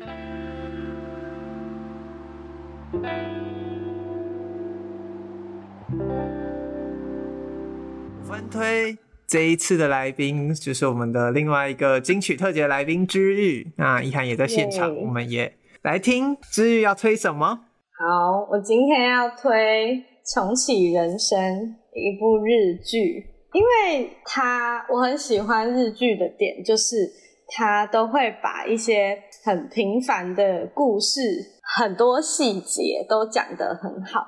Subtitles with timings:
[8.22, 15.52] 分推这一次的来宾就是我们的另外一个金曲特辑来宾之玉，那一涵也在现场我们也
[15.82, 17.60] 来听之玉要推什么？
[17.98, 19.96] 好，我今天要推
[20.34, 21.38] 《重启人生》
[21.94, 26.96] 一部日剧，因为它我很喜欢日剧的点就是
[27.56, 31.20] 它都会把一些很平凡的故事，
[31.76, 34.26] 很多细节都讲得很好，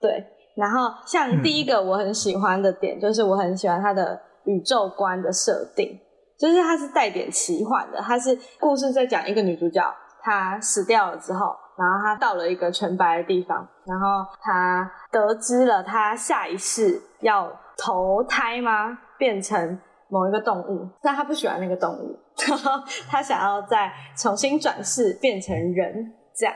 [0.00, 0.26] 对。
[0.56, 5.96] 然后，像第一个我很喜欢的点，就是我很喜欢他的宇宙观的设定，
[6.36, 8.00] 就是它是带点奇幻的。
[8.00, 9.80] 它是故事在讲一个女主角，
[10.20, 18.98] 她死掉了之后，然后她到了一个全白的地方，然后她得知了她下一世要投胎吗？
[19.16, 22.18] 变成某一个动物，但她不喜欢那个动物，
[23.08, 26.54] 她想要再重新转世变成人，这样。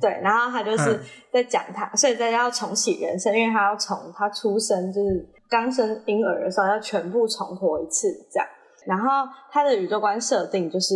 [0.00, 1.00] 对，然后他就是
[1.32, 8.48] 在讲他，嗯、所以大家要重启人生，因为他要从他出生就是刚生婴儿的时候要全部重活一次这样。
[8.84, 10.94] 然后他的宇宙观设定就是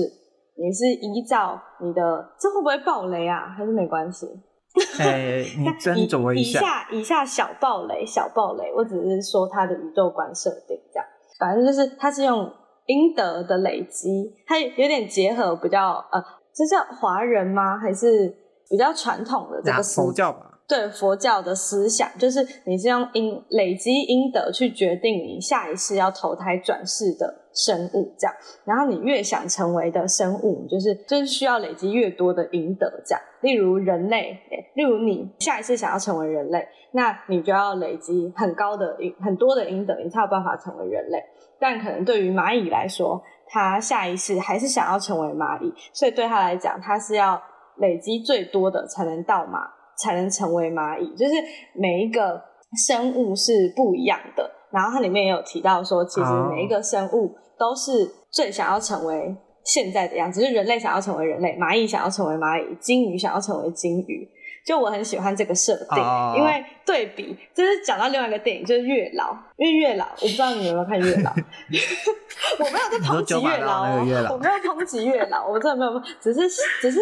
[0.58, 2.02] 你是依照你的，
[2.40, 3.54] 这会不会暴雷啊？
[3.56, 4.26] 还是没关系？
[4.98, 6.58] 哎，你斟酌一下。
[6.60, 11.06] 以下以下小暴雷，小暴雷，我只是说他的宇宙观设定这样。
[11.38, 12.52] 反正就是他是用
[12.86, 16.22] 阴德的累积，它有点结合比较呃，
[16.54, 17.78] 这叫华人吗？
[17.78, 18.34] 还是？
[18.68, 28.34] 比较传统的这个佛教吧，对佛教的思想，就是你是用因累积阴德去决定你下一世要投胎转世的生物，这样。
[28.64, 33.22] 然后你越想成为的生物，就是就是需要累积越多的阴德，这样。
[33.40, 34.36] 例如人类，
[34.74, 41.22] 例如你下一次想要成为人类，那你就要累积很高的阴很多的阴德，你才有办法成为人类。
[41.58, 47.40] 但可能对于蚂蚁来说，它下一世还是想要成为蚂蚁，所以对它来讲，它是要。
[47.78, 51.14] 累积最多的才能到蚂，才能成为蚂蚁。
[51.14, 51.34] 就是
[51.74, 52.42] 每一个
[52.88, 54.50] 生物是不一样的。
[54.70, 60.40] 然后它里面也有提到说，其实每一个生物都是最想要成为现在的样子。
[60.40, 64.26] 就是人类想要成为人类，蚂蚁想要成为蚂蚁，鲸鱼想要成为鲸鱼。
[64.66, 66.04] 就我很喜欢这个设定，
[66.36, 69.34] 因为对比就是讲到另外一个电影，就是月老。
[69.56, 71.30] 因为月老，我不知道你们有没有看月老。
[72.58, 74.00] 我没有在抨击月老哦，
[74.32, 76.48] 我没有抨击月老，我真的没有，只是
[76.82, 77.00] 只是。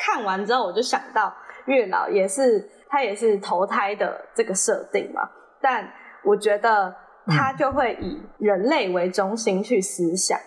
[0.00, 1.34] 看完之后，我就想到
[1.66, 5.28] 月老也是他也是投胎的这个设定嘛，
[5.60, 6.94] 但我觉得
[7.26, 10.38] 他就会以人类为中心去思想，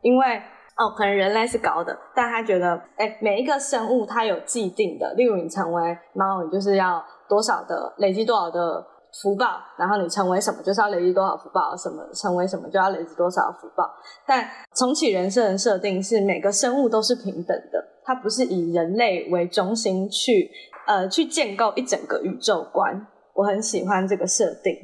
[0.00, 0.42] 因为
[0.76, 8.84] 哦，可能人类是高的，但他觉得哎，每一个生物它有既定的，例如你成为猫，你就是要多少的累积多少的
[9.22, 13.88] 福报，然后你成为什么就是要累积多少福报，什么成为什么就要累积多少福报。
[14.26, 17.84] 但重启人生的设定是每个生物都是平等的。
[18.06, 20.50] 它不是以人类为中心去，
[20.86, 23.06] 呃，去建构一整个宇宙观。
[23.32, 24.74] 我很喜欢这个设定，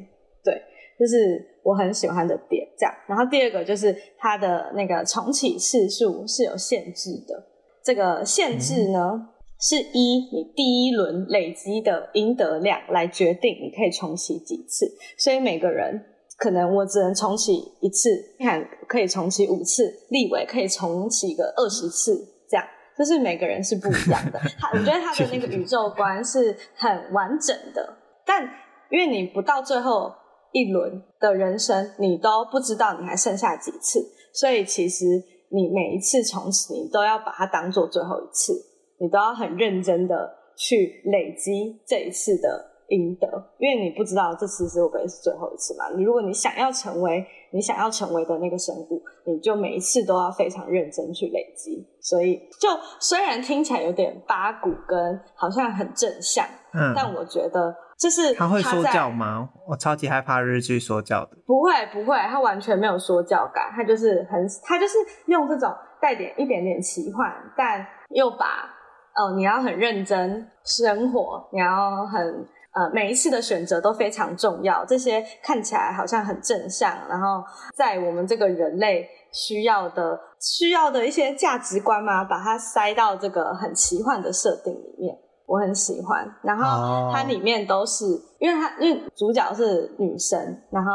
[0.43, 0.59] 对，
[0.97, 2.60] 就是我很喜欢的点。
[2.81, 7.43] 这样，然后第二个就是它的那个重启次数是有限制的。
[7.83, 9.27] 这个限制呢，嗯、
[9.59, 14.91] 是依你第一轮累积的赢得量来决定你可以重启几次。
[15.15, 16.03] 所以每个人
[16.37, 18.09] 可能我只能重启一次，
[18.39, 22.15] 看可以重启五次，立伟可以重启个二十次。
[22.49, 22.65] 这样
[22.97, 28.43] 就是每个人是不一样的， 他我觉得他的那个宇宙观是很完整的，但
[28.89, 30.11] 因为你不到最后
[30.51, 33.99] 一轮的人生，你都不知道你还剩下几次，
[34.33, 35.05] 所以其实
[35.49, 38.53] 你每一次重启，你都要把它当做最后一次，
[38.99, 42.71] 你都要很认真的去累积这一次的。
[42.91, 43.25] 赢得，
[43.57, 45.85] 因为你不知道这次是会不会是最后一次嘛。
[45.95, 51.87] 你如果你想要成为你想要成为的那个神谷，你就每一次都要非常认真去累积。
[52.01, 52.67] 所以，就
[52.99, 59.47] 虽然听起来有点八股跟好像很正向，嗯，但我觉得就是他，他会说教吗？
[59.67, 61.37] 我超级害怕日剧说教的。
[61.45, 64.97] 不会不会，他完全没有说教感，他就是很他就是
[65.27, 68.67] 用这种带点一点点奇幻，但又把
[69.15, 72.47] 哦你要很认真生活，你要很。
[72.73, 74.85] 呃，每一次的选择都非常重要。
[74.85, 77.43] 这些看起来好像很正向，然后
[77.75, 85.13] 在我们这个人类需要的、需要的一些价值观嘛，把它塞到这个很奇幻的设定里面，
[85.51, 86.25] 我很喜欢。
[86.41, 88.05] 然后它里面都是，
[88.39, 90.39] 因为它因为主角是女生，
[90.71, 90.91] 然后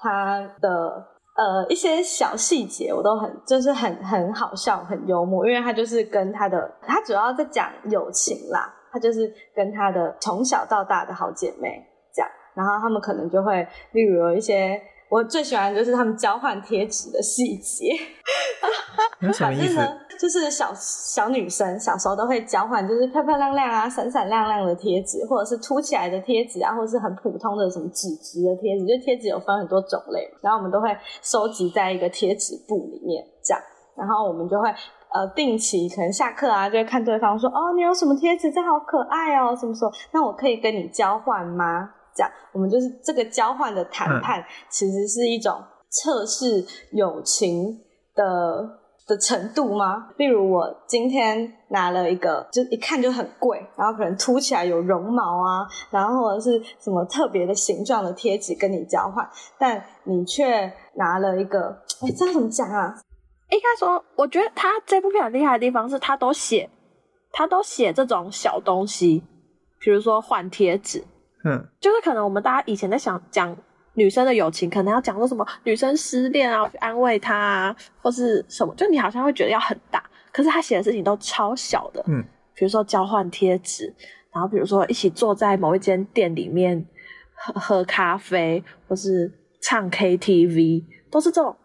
[0.00, 1.04] 她的
[1.34, 8.72] 呃一些小细节我都很就是很很好笑、很幽默，因为它就是跟她的，它主要在讲友情啦。
[8.92, 14.80] 他就是跟她的从小到大的好姐妹这样，然后他们可能就会，例如有一些
[15.10, 17.92] 我最喜欢的就是他们交换贴纸的细节。
[19.20, 19.76] 有什么意思？
[20.18, 28.86] 就是小小女生小时候都会交换，就是漂漂亮亮啊、闪闪亮亮的贴纸，或者是凸起来的贴纸啊，或是很普通的什么纸质的贴纸。
[28.86, 30.88] 就贴纸有分很多种类，然后我们都会
[31.22, 33.62] 收集在一个贴纸簿里面，这样，
[33.96, 34.68] 然后我们就会
[35.12, 38.50] 呃定期可能下课啊，就会看对方说哦，你有什么贴纸？
[38.50, 39.90] 这好可爱哦，什么时候？
[40.12, 41.90] 那我可以跟你交换吗？
[42.14, 45.54] 这样，我们就是这个交换的谈判，其实是一种
[45.90, 47.78] 测试友情
[48.14, 48.80] 的。
[49.06, 50.08] 的程度吗？
[50.16, 61.68] 例如我今天拿了一个，就一看就很贵，然后可能凸起来有绒毛啊，然后或者是什么特别的形状的贴纸跟你交换，但你却拿了一个，
[62.02, 62.94] 哎，这怎么讲啊？
[63.50, 66.68] 应该说，我觉得他这部片很厉害的地方是他都写，
[67.30, 69.22] 他都写这种小东西，
[69.78, 71.04] 比如说换贴纸，
[71.44, 73.56] 嗯，就是可能我们大家以前在想讲。
[73.96, 75.44] 女生的友情可能要讲说什么？
[75.64, 78.74] 女生失恋啊，去安慰她啊，或是什么？
[78.76, 80.02] 就你好像会觉得要很大，
[80.32, 82.04] 可是他写的事情都超小的。
[82.06, 82.22] 嗯，
[82.54, 83.92] 比如说交换贴纸，
[84.32, 86.86] 然后比如说一起坐在某一间店里面
[87.34, 89.32] 喝喝咖啡，或是
[89.62, 91.56] 唱 KTV，都是这种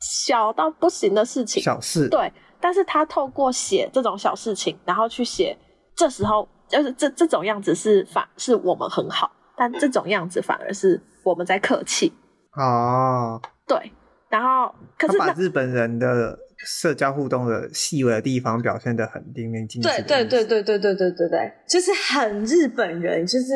[0.00, 1.62] 小到不行的事情。
[1.62, 2.08] 小事。
[2.08, 2.30] 对，
[2.60, 5.56] 但是他透过写这种小事情，然后去写，
[5.96, 11.02] 这时候就是这这种样子是反是我们很好，但这种样子反而是。
[11.24, 12.10] 我们在客气
[12.52, 13.92] 哦，对，
[14.30, 19.88] 然后可是他把日本人的社交互动的细微的地方表现的很淋漓尽致。
[19.88, 23.52] 对对对对对对对对对，就是很日本人，就是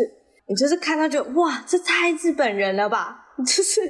[0.47, 3.19] 你就是看到就哇，这太日本人了吧？
[3.47, 3.81] 就是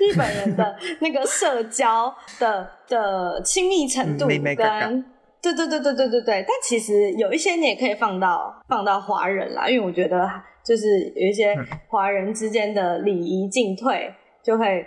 [0.00, 5.04] 日本人的那个社交的的亲密程度跟，
[5.52, 10.28] 对对对对对对对，但其实有一些你也可以放到放到华人啦，因为我觉得。
[10.66, 11.54] 就是有一些
[11.90, 14.10] 华人之间的礼仪进退，
[14.42, 14.82] 就会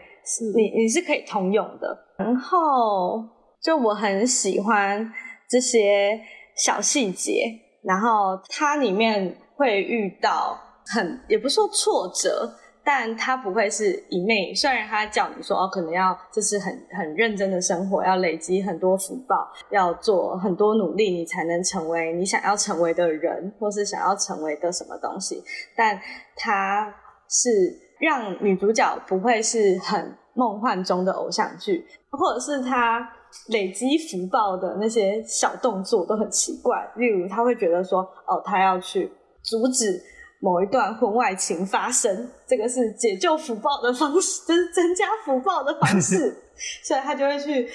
[0.55, 1.95] 你你是可以通用的。
[2.17, 3.23] 然后
[3.61, 5.07] 就我很喜欢
[5.47, 6.19] 这些
[6.55, 7.43] 小细节，
[7.83, 10.59] 然后它里面会遇到
[10.95, 12.49] 很也不说挫折。
[12.89, 25.43] 但他不会是一昧，虽然他叫你说哦，可能要就是很很认真的生活，要累积很多福报，要做很多努力，你才能成为你想要成为的人，或是想要成为的什么东西。
[25.75, 25.99] 但
[26.37, 26.95] 他
[27.27, 33.05] 是让女主角不会是很梦幻中的偶像剧，或者是他
[33.49, 39.11] 累积福报的那些小动作都很奇怪，例如他会觉得说哦，他要去
[39.43, 40.01] 阻止。
[40.39, 46.35] 某一段婚外情发生，这个是解救福报的方式，就 是增加福报的方式，
[46.83, 47.67] 所以他就会去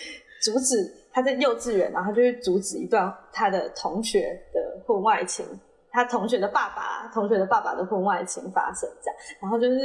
[0.42, 5.44] 阻止他在幼稚园，然后就去阻止一段他的同学的婚外情，
[5.90, 9.78] 他同学的爸爸，同学的爸爸的婚外情发生这样，然后就是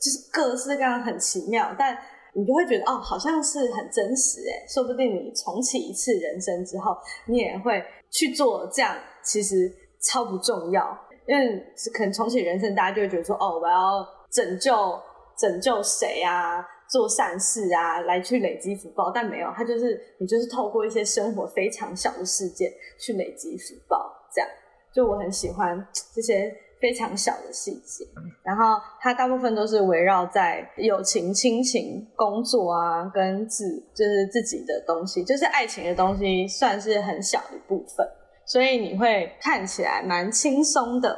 [0.00, 1.96] 就是各式各样很奇妙，但
[2.34, 6.96] 你就会觉得哦，好像是很真实诶，说不定你重启一次人生之后，
[7.26, 9.70] 你也会去做这样，其实
[10.00, 10.98] 超不重要。
[11.26, 11.64] 因为
[11.94, 14.98] 可能重启人生，大家就会觉得说，哦，我要拯救
[15.38, 19.10] 拯救谁啊，做善事啊，来去累积福报。
[19.10, 24.50] 但没有，他就是你就是透过一些生活非常小的事件去累积福报，这样。
[24.92, 28.04] 就我很喜欢这些非常小的细节，
[28.42, 38.06] 然后它大部分都是围绕在友情、亲情、工作啊，跟自就是自己的东西，就是爱情的东西，算是很小一部分。
[38.52, 41.08] 所以你会看起来蛮轻松的，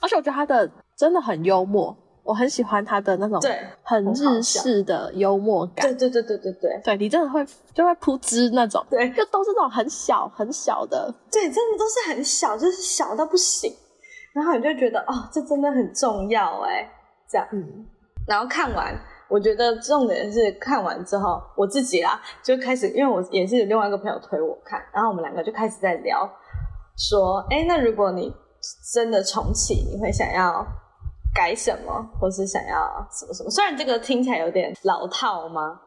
[0.00, 5.84] 而且我觉得他的真的很幽默，我很喜欢他的那种对很日式的幽默感。
[5.84, 7.44] 对对对对对对，对你真的会
[7.74, 13.70] 就会扑之那种，对，就都是那种很小很小的，对，真的都是很小，就是小到不行。
[14.32, 16.90] 然后你就觉得哦，这真的很重要哎，
[17.28, 17.86] 这样，嗯。
[18.26, 26.26] 然后看完，我觉得重点是看完之后，我自己啦就开始，因为我也是有另外一个朋友推我看，然后我们两个就开始在聊。
[27.08, 28.30] 说，哎、欸，那如果你
[28.92, 30.66] 真的重启，你会想要
[31.34, 32.76] 改什么，或是想要
[33.10, 33.48] 什么什么？
[33.50, 35.80] 虽然这个听起来有点老套吗？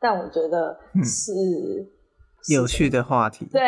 [0.00, 1.86] 但我觉得是、嗯、
[2.42, 3.46] 是有趣的话题。
[3.52, 3.62] 对，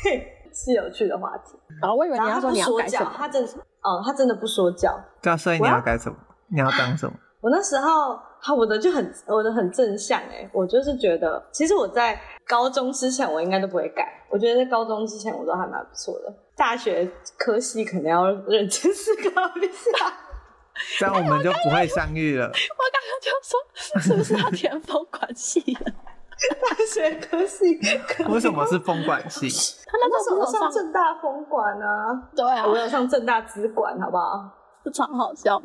[0.52, 1.56] 是有趣的话题。
[1.80, 3.52] 然后我以为你要说你要改什么，他真的，
[3.82, 4.98] 哦，他真的不说教。
[5.22, 6.16] 对啊，所以你要改什么？
[6.48, 7.14] 你要当什么？
[7.40, 8.18] 我那时候，
[8.54, 14.26] 我的就很，我的很正向哎，我就是觉得，其实我在高中之前，我应该都不会改。
[14.28, 16.34] 我觉得在高中之前，我都还蛮不错的。
[16.56, 19.22] 大学科系可能要认真思考
[19.56, 20.12] 一下，
[20.98, 22.46] 这样我们就不会相遇了。
[22.46, 25.92] 我刚刚就说，是不是要填风管系了？
[26.60, 27.78] 大学科系
[28.28, 29.48] 为什么是风管系？
[29.86, 34.50] 他那时候上正大风管啊，对啊，我有上正大资管，好不好？
[34.84, 35.62] 非常好笑。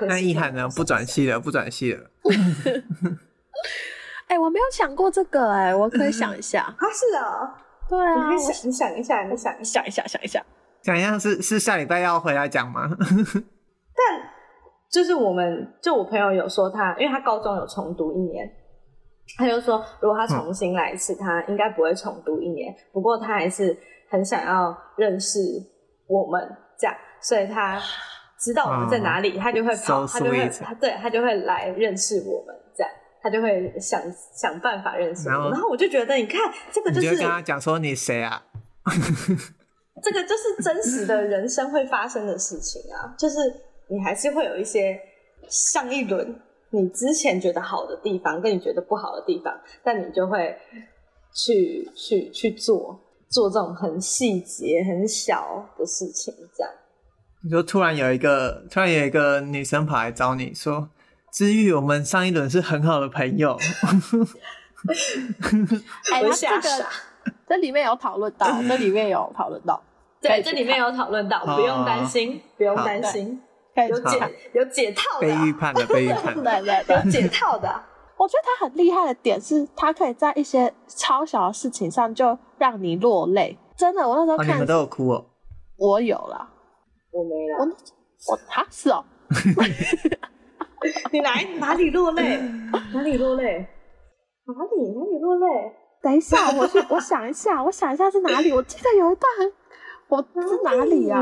[0.00, 0.68] 那易涵呢？
[0.74, 2.10] 不转系了，不转系了。
[4.32, 6.62] 哎、欸，我没有想过这个、欸，哎，我可以想一下。
[6.62, 7.54] 啊是啊，
[7.86, 10.42] 对啊，你可以想，你想一下，你想想一下，想一下，
[10.82, 12.88] 想一下是是下礼拜要回来讲吗？
[13.94, 14.22] 但
[14.90, 18.50] 就是我们就我朋友有说他，因为他高中有重读一年，
[19.36, 22.74] 他就说如果他重新来一次，嗯、他应该不会重读一年。
[22.90, 23.76] 不过他还是
[24.08, 25.38] 很想要认识
[26.06, 26.40] 我们
[26.78, 27.78] 这样，所以他
[28.40, 32.56] 知道我们在哪里，哦、他就会跑，so、他就会他对他就会来认识我们
[33.22, 34.02] 他就会想
[34.34, 35.50] 想办法认识我。
[35.50, 36.40] 然后，我就觉得，你看
[36.72, 38.42] 这个就是你就跟他讲说你谁啊？
[40.02, 43.36] 这个就是真实的人生会发生的事情啊，就是。
[43.88, 44.98] 你还是会有一些
[45.50, 46.34] 上一轮
[46.70, 49.52] 你之前觉得好的地方，跟你觉得不好的地方，
[49.82, 50.56] 但你就会
[51.34, 52.98] 去去去做
[53.28, 56.72] 做这种很细节、很小的事情，这样。
[57.44, 60.88] 你说突然有一个突然有一个女生跑来找你说
[61.32, 63.56] ：“芝玉，我们上一轮是很好的朋友。”
[66.12, 66.86] 哎，我吓傻。
[67.48, 69.82] 这里面有讨论到，这里面有讨论到，
[70.20, 73.40] 对，这里面有讨论到，不用担心，不用担心。
[73.88, 77.68] 有解有解套的，被预判的， 被预判的，对对，有解套的。
[78.18, 83.56] 我觉得他很厉害的点是，他可以在一些超小的事情上就让你落泪。
[83.74, 85.24] 真的，我那时候看，你们都有哭哦。
[85.76, 86.46] 我有啦，
[87.10, 87.58] 我没了。
[87.60, 87.66] 我
[88.32, 89.02] 我他是哦。
[91.12, 92.38] 你哪 哪里落泪？
[92.92, 93.66] 哪里落泪？
[94.46, 95.46] 哪里哪里落泪？
[96.02, 98.52] 等一下， 我去，我想一下，我想一下是哪里？
[98.52, 99.52] 我记得有一段很，
[100.08, 101.16] 我是哪里呀？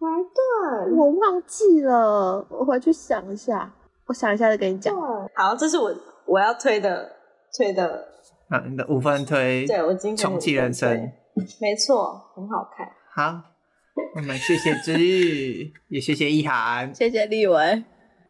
[0.00, 0.96] 哪一段？
[0.96, 3.74] 我忘记了，我回去想一下。
[4.06, 4.94] 我想一下再跟你讲。
[5.34, 5.94] 好，这是我
[6.26, 7.10] 我要推的
[7.56, 8.06] 推的。
[8.48, 9.66] 啊，你的五分推。
[9.66, 10.88] 对，我今天重启人生。
[11.60, 12.88] 没错，很好看。
[13.14, 13.38] 好，
[14.16, 17.84] 我们谢谢芝玉，也谢谢易涵，谢谢立幃，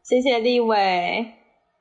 [0.09, 1.38] 谢谢立伟。